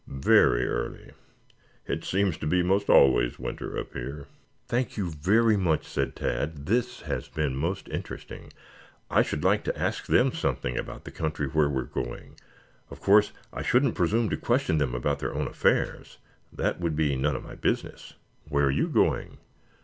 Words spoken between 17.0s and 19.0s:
none of my business." "Where are you